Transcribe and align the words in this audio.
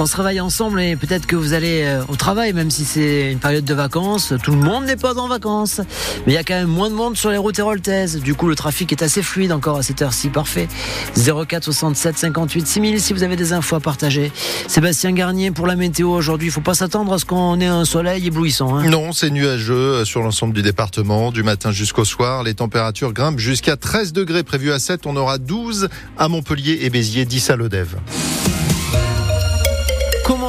On 0.00 0.06
se 0.06 0.16
réveille 0.16 0.40
ensemble 0.40 0.80
et 0.80 0.94
peut-être 0.94 1.26
que 1.26 1.34
vous 1.34 1.54
allez 1.54 1.82
euh, 1.82 2.04
au 2.06 2.14
travail, 2.14 2.52
même 2.52 2.70
si 2.70 2.84
c'est 2.84 3.32
une 3.32 3.40
période 3.40 3.64
de 3.64 3.74
vacances. 3.74 4.32
Tout 4.44 4.52
le 4.52 4.58
monde 4.58 4.84
n'est 4.84 4.94
pas 4.94 5.18
en 5.18 5.26
vacances. 5.26 5.80
Mais 6.24 6.34
il 6.34 6.36
y 6.36 6.38
a 6.38 6.44
quand 6.44 6.54
même 6.54 6.68
moins 6.68 6.88
de 6.88 6.94
monde 6.94 7.16
sur 7.16 7.30
les 7.30 7.36
routes 7.36 7.58
héroltaises. 7.58 8.20
Du 8.20 8.36
coup, 8.36 8.46
le 8.46 8.54
trafic 8.54 8.92
est 8.92 9.02
assez 9.02 9.22
fluide 9.22 9.50
encore 9.50 9.76
à 9.76 9.82
cette 9.82 10.00
heure-ci. 10.00 10.28
Parfait. 10.28 10.68
04 11.16 11.64
67 11.64 12.16
58 12.16 12.68
6000 12.68 13.00
si 13.00 13.12
vous 13.12 13.24
avez 13.24 13.34
des 13.34 13.52
infos 13.52 13.74
à 13.74 13.80
partager. 13.80 14.30
Sébastien 14.68 15.10
Garnier 15.10 15.50
pour 15.50 15.66
la 15.66 15.74
météo 15.74 16.10
aujourd'hui. 16.10 16.46
Il 16.46 16.52
faut 16.52 16.60
pas 16.60 16.74
s'attendre 16.74 17.12
à 17.12 17.18
ce 17.18 17.24
qu'on 17.24 17.58
ait 17.58 17.66
un 17.66 17.84
soleil 17.84 18.24
éblouissant. 18.24 18.76
Hein. 18.76 18.88
Non, 18.88 19.10
c'est 19.10 19.30
nuageux 19.30 20.04
sur 20.04 20.22
l'ensemble 20.22 20.54
du 20.54 20.62
département. 20.62 21.32
Du 21.32 21.42
matin 21.42 21.72
jusqu'au 21.72 22.04
soir, 22.04 22.44
les 22.44 22.54
températures 22.54 23.12
grimpent 23.12 23.40
jusqu'à 23.40 23.76
13 23.76 24.12
degrés 24.12 24.44
prévus 24.44 24.70
à 24.70 24.78
7. 24.78 25.06
On 25.06 25.16
aura 25.16 25.38
12 25.38 25.88
à 26.16 26.28
Montpellier 26.28 26.78
et 26.82 26.90
Béziers, 26.90 27.24
10 27.24 27.50
à 27.50 27.56
Lodève. 27.56 27.96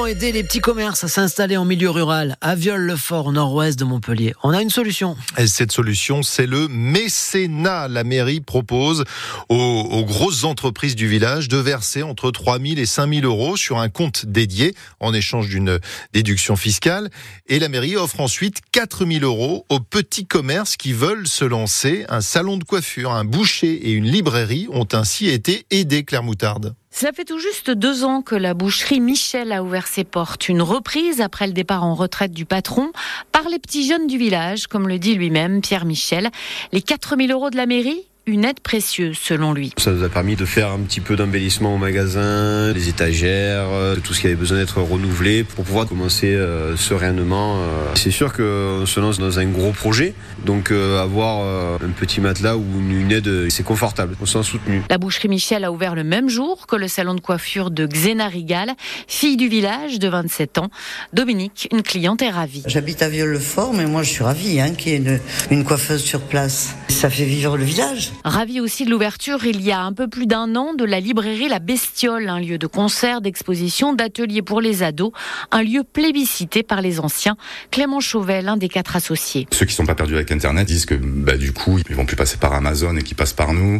Aider 0.10 0.32
les 0.32 0.44
petits 0.44 0.60
commerces 0.60 1.04
à 1.04 1.07
s'installer 1.07 1.56
en 1.56 1.65
milieu 1.65 1.92
rural 1.92 2.36
à 2.42 2.56
Viol-le-Fort, 2.56 3.28
au 3.28 3.32
nord-ouest 3.32 3.78
de 3.78 3.86
Montpellier 3.86 4.33
On 4.42 4.50
a 4.50 4.60
une 4.64 4.71
solution. 4.71 5.16
Et 5.38 5.46
cette 5.46 5.71
solution, 5.71 6.24
c'est 6.24 6.47
le 6.47 6.68
mécénat. 6.68 7.88
La 7.88 8.04
mairie 8.04 8.42
propose 8.42 9.04
aux, 9.50 9.56
aux, 9.56 10.04
grosses 10.06 10.46
entreprises 10.46 10.96
du 10.96 11.07
village 11.07 11.47
de 11.47 11.57
verser 11.57 12.02
entre 12.02 12.32
3 12.32 12.57
000 12.60 12.80
et 12.80 12.88
5 12.88 13.14
000 13.14 13.25
euros 13.28 13.56
sur 13.56 13.78
un 13.78 13.89
compte 13.89 14.25
dédié 14.25 14.74
en 15.00 15.14
échange 15.14 15.47
d'une 15.47 15.80
déduction 16.11 16.55
fiscale. 16.55 17.11
Et 17.46 17.60
la 17.60 17.69
mairie 17.69 17.96
offre 17.96 18.19
ensuite 18.19 18.61
4 18.71 19.05
000 19.05 19.24
euros 19.24 19.68
aux 19.69 19.80
petits 19.80 20.25
commerces 20.25 20.75
qui 20.75 20.91
veulent 20.91 21.28
se 21.28 21.46
lancer. 21.46 22.05
Un 22.10 22.21
salon 22.21 22.57
de 22.57 22.64
coiffure, 22.64 23.11
un 23.11 23.25
boucher 23.25 23.74
et 23.74 23.91
une 23.91 24.05
librairie 24.05 24.68
ont 24.71 24.88
ainsi 24.91 25.30
été 25.30 25.68
aidés, 25.69 26.04
Claire 26.04 26.24
Moutarde. 26.24 26.74
Cela 27.00 27.14
fait 27.14 27.24
tout 27.24 27.39
juste 27.39 27.71
deux 27.71 28.04
ans 28.04 28.21
que 28.21 28.36
la 28.36 28.54
boucherie 28.54 29.00
Michel 29.00 29.54
a 29.54 29.64
ouvert 29.64 29.88
ses 29.88 30.04
portes. 30.04 30.50
Une 30.50 30.62
reprise 30.62 31.22
après 31.22 31.48
le 31.48 31.54
départ 31.54 31.86
en 31.86 31.96
retraite 31.96 32.34
du 32.34 32.44
patron 32.44 32.92
par 33.31 33.47
les 33.47 33.58
petits 33.58 33.88
jeunes 33.88 34.08
du 34.08 34.17
village, 34.17 34.67
comme 34.67 34.86
le 34.86 35.00
dit 35.00 35.16
lui-même 35.16 35.61
Pierre 35.61 35.86
Michel. 35.86 36.30
Les 36.73 36.81
4000 36.81 37.31
euros 37.31 37.52
de 37.52 37.56
la 37.56 37.67
mairie 37.67 38.08
une 38.30 38.45
aide 38.45 38.59
précieuse 38.59 39.17
selon 39.17 39.53
lui. 39.53 39.73
Ça 39.77 39.91
nous 39.91 40.03
a 40.03 40.09
permis 40.09 40.35
de 40.35 40.45
faire 40.45 40.72
un 40.72 40.80
petit 40.80 41.02
peu 41.02 41.16
d'embellissement 41.16 41.73
au 41.73 41.77
magasin, 41.77 42.72
les 42.72 42.88
étagères, 42.88 43.67
euh, 43.72 43.95
tout 43.95 44.13
ce 44.13 44.22
qui 44.22 44.27
avait 44.27 44.35
besoin 44.35 44.58
d'être 44.58 44.81
renouvelé 44.81 45.44
pour 45.44 45.66
pouvoir 45.66 45.88
commencer 45.88 46.35
euh, 46.35 46.77
sereinement. 46.77 47.57
Euh. 47.57 47.91
C'est 47.95 48.11
sûr 48.11 48.31
qu'on 48.31 48.85
se 48.85 49.00
lance 49.00 49.17
dans 49.17 49.39
un 49.39 49.45
gros 49.45 49.72
projet, 49.72 50.13
donc 50.45 50.72
avoir 50.72 51.80
un 51.81 51.89
petit 51.89 52.22
matelas 52.22 52.55
ou 52.55 52.63
une 52.89 53.11
aide, 53.11 53.50
c'est 53.50 53.63
confortable, 53.63 54.16
on 54.22 54.25
sent 54.25 54.44
soutenu. 54.44 54.83
La 54.89 54.97
boucherie 54.97 55.27
Michel 55.27 55.63
a 55.63 55.72
ouvert 55.72 55.95
le 55.95 56.03
même 56.03 56.30
jour 56.30 56.67
que 56.67 56.75
le 56.75 56.88
salon 56.88 57.16
de 57.16 57.22
coiffure 57.22 57.72
de 57.72 57.85
Xena 57.85 58.27
Rigal, 58.27 58.73
fille 59.07 59.38
du 59.38 59.47
village 59.47 60.00
de 60.00 60.07
27 60.07 60.59
ans. 60.59 60.69
Dominique, 61.13 61.67
une 61.72 61.81
cliente 61.81 62.22
est 62.22 62.30
ravie. 62.30 62.63
J'habite 62.67 63.02
à 63.02 63.09
Vieux-le-Fort, 63.09 63.73
mais 63.73 63.85
moi 63.85 64.03
je 64.03 64.09
suis 64.09 64.23
ravie 64.23 64.59
hein, 64.61 64.72
qu'il 64.75 64.91
y 64.91 64.95
ait 64.95 64.97
une, 64.97 65.19
une 65.52 65.63
coiffeuse 65.63 66.03
sur 66.03 66.22
place. 66.22 66.75
Ça 66.89 67.09
fait 67.09 67.23
vivre 67.23 67.55
le 67.55 67.63
village. 67.63 68.11
Ravi 68.25 68.59
aussi 68.59 68.83
de 68.83 68.89
l'ouverture 68.89 69.45
il 69.45 69.61
y 69.61 69.71
a 69.71 69.79
un 69.79 69.93
peu 69.93 70.07
plus 70.07 70.25
d'un 70.25 70.55
an 70.55 70.73
de 70.73 70.83
la 70.83 70.99
librairie 70.99 71.47
La 71.47 71.59
Bestiole, 71.59 72.27
un 72.27 72.39
lieu 72.39 72.57
de 72.57 72.65
concert, 72.65 73.21
d'exposition, 73.21 73.93
d'ateliers 73.93 74.41
pour 74.41 74.59
les 74.59 74.81
ados, 74.81 75.11
un 75.51 75.61
lieu 75.61 75.83
plébiscité 75.83 76.63
par 76.63 76.81
les 76.81 76.99
anciens. 76.99 77.37
Clément 77.69 77.99
Chauvel, 77.99 78.45
l'un 78.45 78.57
des 78.57 78.69
quatre 78.69 78.95
associés. 78.95 79.47
Ceux 79.51 79.67
qui 79.67 79.75
sont 79.75 79.85
pas 79.85 79.93
perdus 79.93 80.15
avec 80.15 80.31
Internet 80.31 80.67
disent 80.67 80.87
que 80.87 80.95
bah, 80.95 81.37
du 81.37 81.53
coup 81.53 81.79
ils 81.89 81.95
vont 81.95 82.05
plus 82.05 82.15
passer 82.15 82.37
par 82.37 82.53
Amazon 82.53 82.95
et 82.97 83.03
qu'ils 83.03 83.15
passent 83.15 83.33
par 83.33 83.53
nous. 83.53 83.79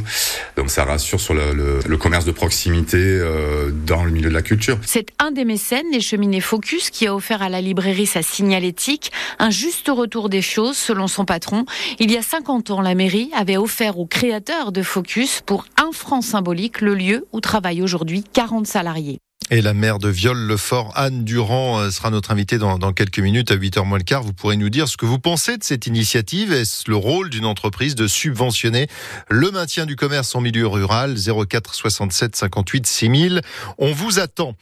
Donc 0.56 0.70
ça 0.70 0.86
rassure 0.86 1.20
sur 1.20 1.34
le, 1.34 1.54
le, 1.54 1.80
le 1.86 1.98
commerce 1.98 2.26
de 2.26 2.32
proximité 2.32 2.98
euh, 3.00 3.72
dans 3.72 4.06
le 4.06 4.12
milieu 4.12 4.30
de 4.30 4.36
la 4.36 4.44
culture. 4.44 4.78
C'est 4.86 5.08
un 5.18 5.32
des 5.32 5.46
mécènes, 5.46 5.88
les 5.92 6.02
cheminées 6.02 6.42
Focus, 6.42 6.92
qui 6.92 7.08
a 7.08 7.16
offert 7.16 7.42
à 7.42 7.50
la 7.50 7.60
librairie 7.60 8.06
sa 8.06 8.22
signalétique, 8.22 9.12
un 9.40 9.50
juste 9.50 9.90
retour 9.90 10.30
des 10.30 10.44
choses 10.44 10.78
selon 10.78 11.08
son 11.08 11.26
patron. 11.26 11.66
Il 11.98 12.12
y 12.12 12.18
a 12.18 12.22
50 12.22 12.70
ans, 12.70 12.82
la 12.82 12.99
mairie 13.00 13.32
avait 13.34 13.56
offert 13.56 13.98
aux 13.98 14.06
créateurs 14.06 14.30
créateur 14.30 14.72
de 14.74 14.84
Focus 14.84 15.42
pour 15.46 15.64
un 15.82 15.94
franc 15.94 16.22
symbolique, 16.22 16.82
le 16.82 16.96
lieu 16.96 17.28
où 17.32 17.40
travaillent 17.40 17.82
aujourd'hui 17.82 18.26
40 18.34 18.68
salariés. 18.68 19.20
Et 19.52 19.64
la 19.64 19.74
maire 19.74 19.98
de 19.98 20.10
Viol-le-Fort, 20.10 20.94
Anne 20.96 21.24
Durand, 21.24 21.80
euh, 21.80 21.90
sera 21.90 22.12
notre 22.12 22.30
invitée 22.30 22.60
dans, 22.60 22.78
dans, 22.78 22.94
quelques 22.94 23.18
minutes 23.18 23.50
à 23.50 23.56
8h 23.56 23.84
moins 23.84 23.98
le 23.98 24.04
quart. 24.04 24.22
Vous 24.22 24.32
pourrez 24.32 24.58
nous 24.58 24.70
dire 24.70 24.88
ce 24.88 24.96
que 24.96 25.08
vous 25.08 25.18
pensez 25.18 25.58
de 25.58 25.64
cette 25.64 25.88
initiative. 25.88 26.54
Est-ce 26.54 26.88
le 26.88 26.96
rôle 26.96 27.32
d'une 27.32 27.48
entreprise 27.48 27.96
de 27.96 28.06
subventionner 28.06 28.86
le 29.28 29.50
maintien 29.50 29.88
du 29.88 29.96
commerce 29.96 30.36
en 30.36 30.42
milieu 30.42 30.68
rural? 30.68 31.16
04 31.18 31.74
67 31.74 32.36
58 32.36 32.86
6000. 32.86 33.42
On 33.80 33.92
vous 33.92 34.20
attend. 34.20 34.56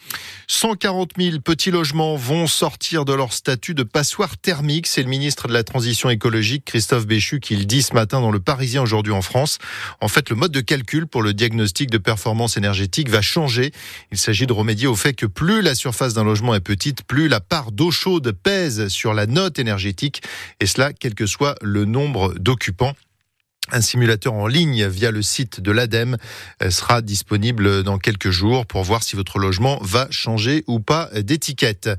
140 0.48 1.12
000 1.18 1.40
petits 1.42 1.72
logements 1.72 2.16
vont 2.16 2.48
sortir 2.48 3.04
de 3.04 3.12
leur 3.12 3.34
statut 3.34 3.74
de 3.74 3.84
passoire 3.84 4.38
thermique. 4.38 4.88
C'est 4.88 5.04
le 5.04 5.10
ministre 5.10 5.50
de 5.50 5.54
la 5.54 5.66
Transition 5.66 6.10
écologique, 6.10 6.64
Christophe 6.64 7.06
Béchu, 7.06 7.42
qui 7.42 7.58
le 7.58 7.66
dit 7.66 7.82
ce 7.82 7.94
matin 7.94 8.22
dans 8.22 8.32
le 8.32 8.40
Parisien 8.40 8.84
aujourd'hui 8.84 9.12
en 9.12 9.22
France. 9.22 9.58
En 10.00 10.08
fait, 10.08 10.30
le 10.30 10.38
mode 10.38 10.54
de 10.54 10.62
calcul 10.62 11.08
pour 11.08 11.24
le 11.24 11.34
diagnostic 11.34 11.90
de 11.90 11.98
performance 11.98 12.56
énergétique 12.56 13.10
va 13.10 13.22
changer. 13.22 13.74
Il 14.14 14.18
s'agit 14.18 14.48
de 14.48 14.54
remédier 14.54 14.77
au 14.86 14.96
fait 14.96 15.14
que 15.14 15.26
plus 15.26 15.62
la 15.62 15.74
surface 15.74 16.14
d'un 16.14 16.24
logement 16.24 16.54
est 16.54 16.60
petite, 16.60 17.04
plus 17.04 17.28
la 17.28 17.40
part 17.40 17.72
d'eau 17.72 17.90
chaude 17.90 18.32
pèse 18.32 18.90
sur 18.90 19.16
la 19.16 19.26
note 19.26 19.58
énergétique, 19.58 20.22
et 20.60 20.68
cela 20.68 20.94
quel 20.94 21.16
que 21.16 21.26
soit 21.26 21.56
le 21.64 21.86
nombre 21.86 22.36
d'occupants. 22.36 22.94
Un 23.74 23.82
simulateur 23.82 24.34
en 24.34 24.48
ligne 24.48 24.88
via 24.88 25.12
le 25.12 25.22
site 25.22 25.60
de 25.60 25.72
l'ADEME 25.72 26.16
euh, 26.64 26.70
sera 26.70 27.02
disponible 27.02 27.84
dans 27.84 27.98
quelques 27.98 28.30
jours 28.30 28.66
pour 28.66 28.82
voir 28.84 29.04
si 29.04 29.18
votre 29.18 29.40
logement 29.40 29.78
va 29.82 30.08
changer 30.10 30.64
ou 30.68 30.80
pas 30.80 31.10
d'étiquette. 31.14 31.90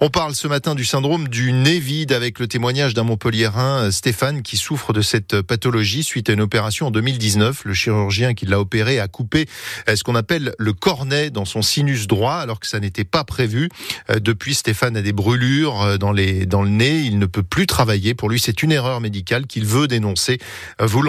On 0.00 0.08
parle 0.08 0.34
ce 0.34 0.48
matin 0.48 0.74
du 0.74 0.86
syndrome 0.86 1.28
du 1.28 1.52
nez 1.52 1.78
vide 1.78 2.12
avec 2.12 2.38
le 2.38 2.48
témoignage 2.48 2.94
d'un 2.94 3.02
Montpelliérain, 3.02 3.84
euh, 3.84 3.90
Stéphane, 3.90 4.40
qui 4.40 4.56
souffre 4.56 4.94
de 4.94 5.02
cette 5.02 5.42
pathologie 5.42 6.04
suite 6.04 6.30
à 6.30 6.32
une 6.32 6.40
opération 6.40 6.86
en 6.86 6.90
2019. 6.90 7.66
Le 7.66 7.74
chirurgien 7.74 8.32
qui 8.32 8.46
l'a 8.46 8.58
opéré 8.58 8.98
a 8.98 9.06
coupé 9.06 9.46
euh, 9.90 9.96
ce 9.96 10.02
qu'on 10.02 10.14
appelle 10.14 10.54
le 10.58 10.72
cornet 10.72 11.28
dans 11.28 11.44
son 11.44 11.60
sinus 11.60 12.06
droit 12.06 12.36
alors 12.36 12.60
que 12.60 12.66
ça 12.66 12.80
n'était 12.80 13.04
pas 13.04 13.24
prévu. 13.24 13.68
Depuis, 14.08 14.54
Stéphane 14.54 14.96
a 14.96 15.02
des 15.02 15.12
brûlures 15.12 15.98
dans, 15.98 16.12
les, 16.12 16.46
dans 16.46 16.62
le 16.62 16.70
nez. 16.70 17.00
Il 17.00 17.18
ne 17.18 17.26
peut 17.26 17.42
plus 17.42 17.66
travailler. 17.66 18.14
Pour 18.14 18.30
lui, 18.30 18.40
c'est 18.40 18.62
une 18.62 18.72
erreur 18.72 19.00
médicale 19.00 19.46
qu'il 19.46 19.66
veut 19.66 19.86
dénoncer. 19.86 20.38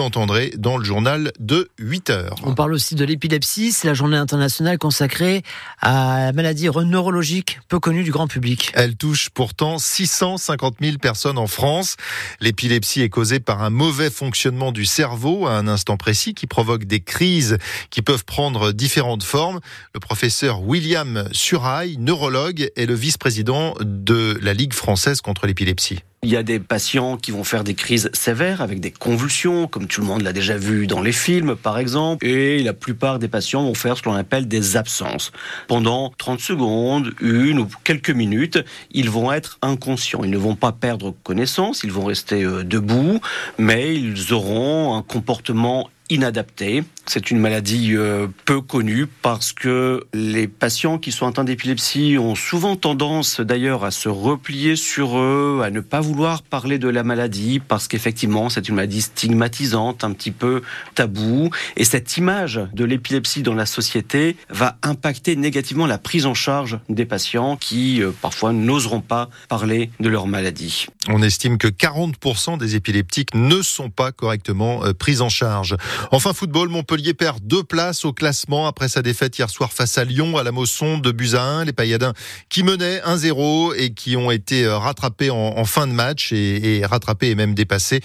Entendrez 0.02 0.52
dans 0.56 0.76
le 0.76 0.84
journal 0.84 1.32
de 1.38 1.70
8 1.78 2.10
heures. 2.10 2.36
On 2.44 2.54
parle 2.54 2.74
aussi 2.74 2.94
de 2.94 3.04
l'épilepsie, 3.04 3.72
c'est 3.72 3.88
la 3.88 3.94
journée 3.94 4.16
internationale 4.16 4.78
consacrée 4.78 5.42
à 5.80 6.26
la 6.26 6.32
maladie 6.32 6.68
neurologique 6.84 7.60
peu 7.68 7.80
connue 7.80 8.04
du 8.04 8.10
grand 8.10 8.26
public. 8.26 8.70
Elle 8.74 8.96
touche 8.96 9.30
pourtant 9.30 9.78
650 9.78 10.76
000 10.80 10.98
personnes 10.98 11.38
en 11.38 11.46
France. 11.46 11.96
L'épilepsie 12.40 13.02
est 13.02 13.08
causée 13.08 13.40
par 13.40 13.62
un 13.62 13.70
mauvais 13.70 14.10
fonctionnement 14.10 14.72
du 14.72 14.84
cerveau 14.84 15.46
à 15.46 15.52
un 15.52 15.68
instant 15.68 15.96
précis 15.96 16.34
qui 16.34 16.46
provoque 16.46 16.84
des 16.84 17.00
crises 17.00 17.58
qui 17.90 18.02
peuvent 18.02 18.24
prendre 18.24 18.72
différentes 18.72 19.22
formes. 19.22 19.60
Le 19.94 20.00
professeur 20.00 20.62
William 20.62 21.28
Surail, 21.32 21.96
neurologue, 21.98 22.70
est 22.76 22.86
le 22.86 22.94
vice-président 22.94 23.74
de 23.80 24.38
la 24.42 24.54
Ligue 24.54 24.74
française 24.74 25.20
contre 25.20 25.46
l'épilepsie. 25.46 26.00
Il 26.24 26.30
y 26.30 26.36
a 26.36 26.44
des 26.44 26.60
patients 26.60 27.16
qui 27.16 27.32
vont 27.32 27.42
faire 27.42 27.64
des 27.64 27.74
crises 27.74 28.08
sévères 28.12 28.60
avec 28.60 28.78
des 28.78 28.92
convulsions, 28.92 29.66
comme 29.66 29.88
tout 29.88 30.00
le 30.00 30.06
monde 30.06 30.22
l'a 30.22 30.32
déjà 30.32 30.56
vu 30.56 30.86
dans 30.86 31.02
les 31.02 31.10
films 31.10 31.56
par 31.56 31.78
exemple, 31.78 32.24
et 32.24 32.62
la 32.62 32.74
plupart 32.74 33.18
des 33.18 33.26
patients 33.26 33.64
vont 33.64 33.74
faire 33.74 33.96
ce 33.96 34.04
qu'on 34.04 34.14
appelle 34.14 34.46
des 34.46 34.76
absences. 34.76 35.32
Pendant 35.66 36.12
30 36.16 36.38
secondes, 36.38 37.12
une 37.20 37.58
ou 37.58 37.68
quelques 37.82 38.10
minutes, 38.10 38.64
ils 38.92 39.10
vont 39.10 39.32
être 39.32 39.58
inconscients. 39.62 40.22
Ils 40.22 40.30
ne 40.30 40.38
vont 40.38 40.54
pas 40.54 40.70
perdre 40.70 41.12
connaissance, 41.24 41.82
ils 41.82 41.90
vont 41.90 42.04
rester 42.04 42.44
euh, 42.44 42.62
debout, 42.62 43.18
mais 43.58 43.92
ils 43.92 44.32
auront 44.32 44.96
un 44.96 45.02
comportement 45.02 45.90
inadapté. 46.12 46.84
C'est 47.06 47.30
une 47.30 47.38
maladie 47.38 47.96
euh, 47.96 48.28
peu 48.44 48.60
connue 48.60 49.06
parce 49.22 49.52
que 49.52 50.04
les 50.14 50.46
patients 50.46 50.98
qui 50.98 51.10
sont 51.10 51.26
atteints 51.26 51.42
d'épilepsie 51.42 52.16
ont 52.18 52.36
souvent 52.36 52.76
tendance 52.76 53.40
d'ailleurs 53.40 53.84
à 53.84 53.90
se 53.90 54.08
replier 54.08 54.76
sur 54.76 55.18
eux, 55.18 55.62
à 55.64 55.70
ne 55.70 55.80
pas 55.80 56.00
vouloir 56.00 56.42
parler 56.42 56.78
de 56.78 56.88
la 56.88 57.02
maladie 57.02 57.60
parce 57.60 57.88
qu'effectivement 57.88 58.50
c'est 58.50 58.68
une 58.68 58.76
maladie 58.76 59.02
stigmatisante, 59.02 60.04
un 60.04 60.12
petit 60.12 60.30
peu 60.30 60.62
tabou. 60.94 61.50
Et 61.76 61.84
cette 61.84 62.16
image 62.16 62.60
de 62.72 62.84
l'épilepsie 62.84 63.42
dans 63.42 63.54
la 63.54 63.66
société 63.66 64.36
va 64.48 64.76
impacter 64.82 65.34
négativement 65.34 65.86
la 65.86 65.98
prise 65.98 66.26
en 66.26 66.34
charge 66.34 66.78
des 66.88 67.06
patients 67.06 67.56
qui 67.56 68.02
euh, 68.02 68.12
parfois 68.20 68.52
n'oseront 68.52 69.00
pas 69.00 69.28
parler 69.48 69.90
de 69.98 70.08
leur 70.08 70.26
maladie. 70.26 70.86
On 71.08 71.20
estime 71.20 71.58
que 71.58 71.66
40% 71.66 72.58
des 72.58 72.76
épileptiques 72.76 73.34
ne 73.34 73.60
sont 73.60 73.90
pas 73.90 74.12
correctement 74.12 74.84
euh, 74.84 74.92
pris 74.92 75.20
en 75.20 75.28
charge. 75.28 75.76
Enfin, 76.12 76.32
football, 76.32 76.68
Montpellier 76.68 77.12
perd 77.12 77.40
deux 77.42 77.64
places 77.64 78.04
au 78.04 78.12
classement 78.12 78.66
après 78.66 78.88
sa 78.88 79.02
défaite 79.02 79.36
hier 79.36 79.50
soir 79.50 79.72
face 79.72 79.98
à 79.98 80.04
Lyon 80.04 80.36
à 80.36 80.44
la 80.44 80.52
Mosson 80.52 80.98
de 80.98 81.10
buts 81.10 81.34
à 81.34 81.42
1. 81.42 81.64
Les 81.64 81.72
Payadins 81.72 82.12
qui 82.48 82.62
menaient 82.62 83.00
1-0 83.00 83.74
et 83.76 83.94
qui 83.94 84.16
ont 84.16 84.30
été 84.30 84.64
euh, 84.64 84.78
rattrapés 84.78 85.30
en, 85.30 85.64
fin 85.64 85.86
de 85.86 85.92
match 85.92 86.32
et, 86.32 86.78
et 86.78 86.86
rattrapés 86.86 87.30
et 87.30 87.34
même 87.34 87.54
dépassés. 87.54 88.00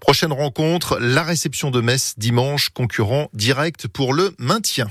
Prochaine 0.00 0.32
rencontre, 0.32 0.98
la 1.00 1.22
réception 1.22 1.70
de 1.70 1.80
Metz 1.80 2.14
dimanche, 2.18 2.68
concurrent 2.70 3.28
direct 3.32 3.88
pour 3.88 4.12
le 4.12 4.34
maintien. 4.38 4.88